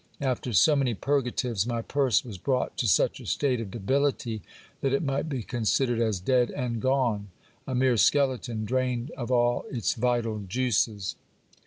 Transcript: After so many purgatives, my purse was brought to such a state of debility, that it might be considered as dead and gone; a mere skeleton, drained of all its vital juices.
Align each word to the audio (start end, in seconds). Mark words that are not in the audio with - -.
After 0.21 0.51
so 0.51 0.75
many 0.75 0.95
purgatives, 0.95 1.67
my 1.67 1.83
purse 1.83 2.25
was 2.25 2.39
brought 2.39 2.75
to 2.77 2.87
such 2.87 3.19
a 3.19 3.27
state 3.27 3.61
of 3.61 3.69
debility, 3.69 4.41
that 4.81 4.93
it 4.93 5.03
might 5.03 5.29
be 5.29 5.43
considered 5.43 5.99
as 5.99 6.19
dead 6.19 6.49
and 6.49 6.81
gone; 6.81 7.27
a 7.67 7.75
mere 7.75 7.97
skeleton, 7.97 8.65
drained 8.65 9.11
of 9.11 9.29
all 9.29 9.63
its 9.69 9.93
vital 9.93 10.39
juices. 10.47 11.17